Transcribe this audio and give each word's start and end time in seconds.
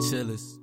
chillest. 0.00 0.60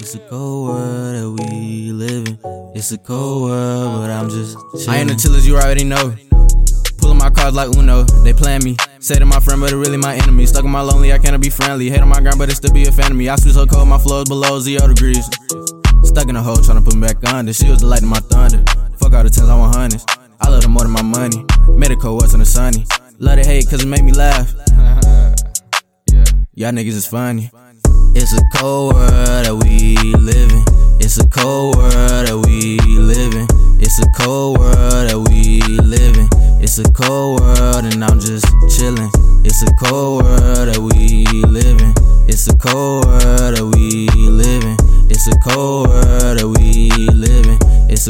It's 0.00 0.14
a 0.14 0.18
cold 0.28 0.68
world 0.68 1.38
that 1.38 1.44
we 1.48 1.92
live 1.92 2.26
in. 2.26 2.38
It's 2.74 2.92
a 2.92 2.98
cold 2.98 3.42
world, 3.42 4.00
but 4.00 4.10
I'm 4.10 4.28
just 4.28 4.56
chillin'. 4.56 4.88
I 4.88 4.96
ain't 4.98 5.08
the 5.08 5.14
chillest, 5.14 5.46
you 5.46 5.56
already 5.56 5.84
know. 5.84 6.14
Pulling 6.98 7.18
my 7.18 7.30
cards 7.30 7.54
like 7.56 7.74
Uno, 7.76 8.02
they 8.24 8.32
plan 8.32 8.62
me. 8.64 8.76
Say 8.98 9.18
to 9.18 9.26
my 9.26 9.40
friend, 9.40 9.60
but 9.60 9.72
it 9.72 9.76
really 9.76 9.96
my 9.96 10.14
enemy. 10.16 10.46
Stuck 10.46 10.64
in 10.64 10.70
my 10.70 10.80
lonely, 10.80 11.12
I 11.12 11.18
cannot 11.18 11.40
be 11.40 11.50
friendly. 11.50 11.90
Hate 11.90 12.00
on 12.00 12.08
my 12.08 12.20
grind, 12.20 12.38
but 12.38 12.48
it 12.50 12.56
still 12.56 12.72
be 12.72 12.86
a 12.86 12.92
fan 12.92 13.12
of 13.12 13.16
me. 13.16 13.28
I 13.28 13.36
switch 13.36 13.54
so 13.54 13.66
cold, 13.66 13.88
my 13.88 13.98
flow 13.98 14.22
is 14.22 14.28
below 14.28 14.58
zero 14.60 14.88
degrees. 14.88 15.28
Stuck 16.12 16.28
in 16.28 16.36
a 16.36 16.42
hole, 16.42 16.56
tryna 16.56 16.84
put 16.84 16.94
me 16.94 17.06
back 17.06 17.24
under. 17.32 17.54
She 17.54 17.70
was 17.70 17.80
the 17.80 17.86
light 17.86 18.02
of 18.02 18.08
my 18.08 18.18
thunder. 18.18 18.62
Fuck 18.98 19.14
all 19.14 19.24
the 19.24 19.30
tens, 19.30 19.48
I 19.48 19.56
want 19.56 19.74
hundreds. 19.74 20.04
I 20.42 20.50
love 20.50 20.62
her 20.62 20.68
more 20.68 20.82
than 20.82 20.90
my 20.90 21.00
money. 21.00 21.42
Cold, 21.96 22.20
what's 22.20 22.34
on 22.34 22.40
the 22.40 22.46
sunny. 22.46 22.84
Love 23.18 23.38
to 23.38 23.44
hate, 23.48 23.66
cause 23.70 23.82
it 23.82 23.88
make 23.88 24.04
me 24.04 24.12
laugh. 24.12 24.52
Y'all 26.54 26.70
niggas 26.70 27.00
is 27.00 27.06
funny. 27.06 27.50
It's 28.14 28.34
a 28.34 28.42
cold 28.58 28.94
world 28.94 29.46
that 29.46 29.56
we 29.64 29.96
live 30.12 30.52
in. 30.52 30.64
It's 31.00 31.16
a 31.16 31.26
cold 31.28 31.76
world 31.76 31.94
that 31.94 32.36
we 32.44 32.78
live 32.80 33.32
in. 33.32 33.46
It's 33.80 33.98
a 33.98 34.06
cold 34.20 34.58
world 34.58 35.08
that 35.08 35.18
we 35.30 35.62
live 35.80 36.18
in. 36.18 36.28
It's 36.62 36.78
a 36.78 36.84
cold 36.92 37.40
world 37.40 37.84
and 37.86 38.04
I'm 38.04 38.20
just 38.20 38.44
chillin'. 38.68 39.10
It's 39.46 39.62
a 39.62 39.72
cold 39.82 40.24
world 40.24 40.68
that 40.68 40.78
we 40.78 41.24
live 41.46 41.80
in. 41.80 41.94
It's 42.28 42.46
a 42.48 42.56
cold 42.58 43.06
world 43.06 43.56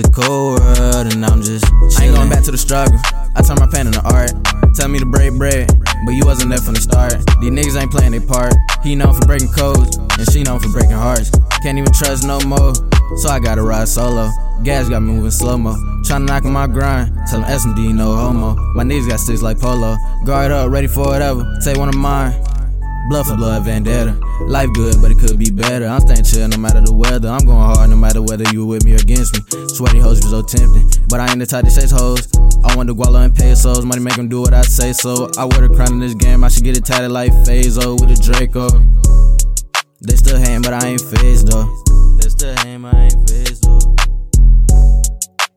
a 0.07 0.11
cold 0.11 0.61
world 0.61 1.13
and 1.13 1.25
I'm 1.25 1.43
just 1.43 1.65
chillin'. 1.65 2.01
I 2.01 2.05
ain't 2.05 2.15
going 2.15 2.31
back 2.31 2.45
to 2.45 2.51
the 2.51 2.59
struggle. 2.59 2.99
I 3.35 3.43
turn 3.43 3.57
my 3.59 3.67
pen 3.67 3.87
into 3.87 4.03
art. 4.03 4.33
Tell 4.75 4.89
me 4.89 4.99
to 4.99 5.07
break 5.07 5.35
bread, 5.35 5.69
but 6.05 6.13
you 6.13 6.25
wasn't 6.25 6.51
there 6.51 6.61
from 6.61 6.75
the 6.75 6.81
start. 6.81 7.13
These 7.41 7.51
niggas 7.51 7.81
ain't 7.81 7.91
playing 7.91 8.13
their 8.13 8.27
part. 8.27 8.55
He 8.83 8.95
known 8.95 9.15
for 9.15 9.27
breaking 9.27 9.53
codes, 9.53 9.97
and 9.97 10.31
she 10.33 10.43
known 10.43 10.61
for 10.61 10.69
breaking 10.71 10.97
hearts. 10.97 11.31
Can't 11.63 11.79
even 11.79 11.93
trust 11.93 12.25
no 12.27 12.41
more, 12.41 12.75
so 13.17 13.29
I 13.29 13.39
gotta 13.39 13.63
ride 13.63 13.89
solo. 13.89 14.31
Gas 14.63 14.89
got 14.89 15.01
me 15.01 15.13
moving 15.13 15.31
slow 15.31 15.59
mo. 15.59 15.75
Tryna 16.07 16.27
knock 16.27 16.45
on 16.45 16.53
my 16.53 16.67
grind, 16.67 17.13
tell 17.29 17.43
him 17.43 17.49
SMD 17.49 17.95
no 17.95 18.15
homo. 18.15 18.55
My 18.75 18.83
knees 18.83 19.07
got 19.07 19.21
sticks 19.21 19.43
like 19.43 19.61
polo. 19.61 19.97
Guard 20.25 20.51
up, 20.53 20.71
ready 20.71 20.87
for 20.87 21.05
whatever. 21.05 21.45
Take 21.65 21.77
one 21.77 21.89
of 21.89 21.97
mine. 21.97 22.33
Blood 23.09 23.27
for 23.27 23.37
blood, 23.37 23.65
vendetta. 23.65 24.19
Life 24.47 24.71
good, 24.75 24.97
but 25.03 25.11
it 25.11 25.19
could 25.19 25.39
be 25.39 25.51
better. 25.51 25.87
I'm 25.87 26.01
staying 26.01 26.25
chill 26.25 26.49
no 26.49 26.57
matter 26.57 26.81
the 26.81 26.93
weather. 26.93 27.29
I'm 27.29 27.45
going 27.45 27.59
hard 27.59 27.91
no 27.91 27.97
matter 27.97 28.23
whether 28.23 28.45
you 28.53 28.65
with 28.65 28.85
me 28.85 28.93
or 28.93 29.03
against 29.03 29.35
me. 29.35 29.41
Sweaty 29.69 29.99
hoes 29.99 30.21
be 30.21 30.29
so 30.29 30.43
tempting, 30.43 30.89
but 31.09 31.21
I 31.21 31.29
ain't 31.31 31.39
the 31.39 31.47
type 31.47 31.65
to 31.65 31.71
chase 31.75 31.91
hoes. 31.91 32.29
I 32.65 32.77
want 32.77 32.89
the 32.89 32.95
guala 32.95 33.25
and 33.25 33.35
pesos. 33.35 33.85
Money 33.85 34.01
make 34.01 34.17
them 34.17 34.29
do 34.29 34.41
what 34.41 34.55
I 34.55 34.63
say 34.63 34.93
so. 34.93 35.31
I 35.37 35.45
wear 35.45 35.67
the 35.67 35.75
crown 35.75 35.93
in 35.93 36.01
this 36.01 36.15
game. 36.15 36.45
I 36.45 36.49
should 36.49 36.65
get 36.65 36.77
it 36.77 36.85
tatted 36.85 37.11
like 37.11 37.33
Fazo 37.45 38.01
with 38.01 38.11
a 38.11 38.19
Draco. 38.23 38.69
They 40.01 40.17
still 40.17 40.39
hating, 40.39 40.63
but 40.63 40.73
I 40.73 40.89
ain't 40.89 41.01
phased 41.01 41.51
though. 41.51 41.67
They 42.19 42.29
still 42.29 42.55
hating, 42.57 42.83
but 42.83 42.95
I 42.95 43.03
ain't 43.11 43.29
phased 43.29 43.65
though. 43.65 43.97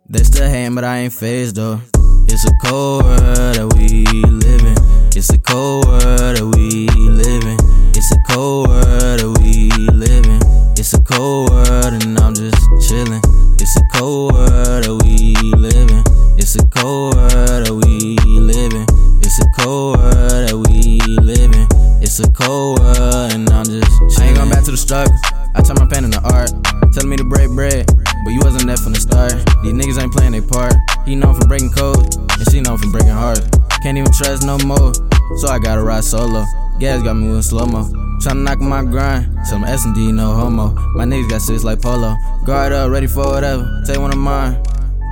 They 0.09 0.23
still 0.23 0.49
hating, 0.49 0.75
but 0.75 0.83
I 0.83 0.97
ain't 0.97 1.13
phased 1.13 1.55
though. 1.55 1.79
It's 2.27 2.45
a 2.45 2.51
cold 2.65 3.03
world 3.03 3.55
that 3.55 3.73
we 3.77 4.03
live 4.03 4.61
in. 4.61 4.74
Cold 11.05 11.51
world 11.51 11.93
and 11.93 12.17
I'm 12.19 12.33
just 12.33 12.57
chillin'. 12.81 13.21
It's 13.61 13.77
a 13.77 13.85
cold 13.93 14.33
world 14.33 14.83
that 14.83 14.95
we 15.05 15.35
live 15.55 15.89
in. 15.89 16.03
It's 16.37 16.55
a 16.55 16.65
cold 16.67 17.15
world 17.15 17.65
that 17.65 17.73
we 17.73 18.17
live 18.39 18.73
in. 18.73 18.85
It's 19.21 19.39
a 19.39 19.47
cold 19.61 19.97
world 19.97 20.49
that 20.49 20.57
we 20.57 20.99
live 21.21 21.53
in. 21.53 21.67
It's 22.01 22.19
a 22.19 22.29
cold 22.31 22.79
world 22.79 23.31
and 23.33 23.49
I'm 23.49 23.65
just 23.65 23.89
chillin'. 24.01 24.19
I 24.19 24.27
ain't 24.27 24.37
going 24.37 24.49
back 24.49 24.63
to 24.65 24.71
the 24.71 24.77
struggle. 24.77 25.13
I 25.53 25.61
turn 25.61 25.77
my 25.79 25.85
pen 25.85 26.05
into 26.05 26.21
art. 26.21 26.51
Telling 26.93 27.09
me 27.09 27.17
to 27.17 27.23
break 27.23 27.49
bread, 27.51 27.85
but 27.87 28.31
you 28.31 28.39
wasn't 28.41 28.67
there 28.67 28.77
from 28.77 28.93
the 28.93 28.99
start. 28.99 29.33
These 29.63 29.73
niggas 29.73 30.01
ain't 30.01 30.13
playing 30.13 30.31
their 30.31 30.41
part. 30.41 30.73
He 31.05 31.15
known 31.15 31.35
for 31.35 31.47
breaking 31.47 31.71
codes, 31.71 32.15
and 32.15 32.45
she 32.51 32.61
known 32.61 32.77
for 32.77 32.89
breaking 32.89 33.09
hearts. 33.09 33.47
Can't 33.83 33.97
even 33.97 34.11
trust 34.11 34.45
no 34.45 34.57
more, 34.59 34.93
so 35.37 35.47
I 35.49 35.59
gotta 35.59 35.83
ride 35.83 36.03
solo. 36.03 36.45
Gas 36.79 37.03
got 37.03 37.13
me 37.15 37.27
moving 37.27 37.41
slow 37.41 37.65
mo. 37.65 38.04
Tryna 38.25 38.41
knock 38.41 38.59
my 38.59 38.81
grind, 38.81 39.37
tell 39.47 39.59
my 39.59 39.69
S&D 39.69 40.11
no 40.11 40.33
homo. 40.33 40.73
My 40.95 41.05
niggas 41.05 41.29
got 41.29 41.41
six 41.43 41.63
like 41.63 41.79
polo. 41.79 42.15
Guard 42.43 42.73
up, 42.73 42.89
ready 42.89 43.05
for 43.05 43.23
whatever. 43.23 43.83
Take 43.85 43.99
one 43.99 44.11
of 44.11 44.17
mine. 44.17 44.53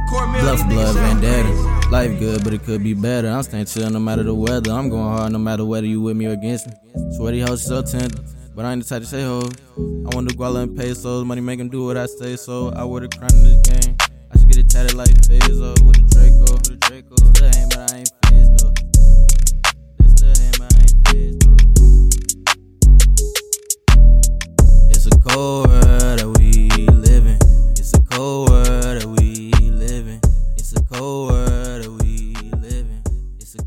Blood 0.10 0.58
for 0.58 0.66
blood, 0.66 0.96
vendetta. 0.96 1.48
Life 1.92 2.18
good, 2.18 2.44
but 2.44 2.56
it 2.56 2.64
could 2.64 2.82
be 2.82 2.96
better. 2.96 3.28
I'm 3.28 3.44
staying 3.44 3.66
chill 3.66 3.88
no 3.92 4.00
matter 4.00 4.24
the 4.24 4.34
weather. 4.34 4.72
I'm 4.72 4.90
going 4.90 5.16
hard 5.16 5.32
no 5.32 5.38
matter 5.38 5.64
whether 5.64 5.86
you 5.86 6.02
with 6.02 6.18
me 6.18 6.26
or 6.26 6.32
against 6.32 6.66
me. 6.66 6.74
Sweaty 7.16 7.42
hoes 7.42 7.64
so 7.64 7.84
tender, 7.84 8.18
but 8.56 8.66
I 8.66 8.72
ain't 8.74 8.82
the 8.82 8.90
type 8.90 9.04
to 9.04 9.08
say 9.08 9.22
hoes. 9.22 9.52
I 9.78 10.16
want 10.16 10.28
the 10.28 10.34
guala 10.34 10.64
and 10.64 10.76
pesos. 10.76 11.24
Money 11.24 11.42
make 11.42 11.60
them 11.60 11.70
do 11.70 11.86
what 11.86 11.98
I 11.98 12.08
say, 12.08 12.36
so 12.36 12.72
I 12.76 12.84
wear 12.84 13.02
the 13.02 13.16
crown 13.16 13.30
in 13.32 13.44
this 13.44 13.62
game. 13.62 13.96
I 14.32 14.40
should 14.40 14.48
get 14.48 14.58
it 14.58 14.70
tatted 14.70 14.96
like 14.96 15.10
Fazo 15.10 15.80
with 15.86 15.98
the 15.98 16.16
Draco. 16.16 16.54
With 16.54 16.64
the 16.64 16.78
Draco. 16.78 17.16
Still 17.32 17.46
ain't, 17.46 17.70
but 17.70 17.94
I 17.94 17.98
ain't 17.98 18.23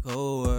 poor. 0.07 0.56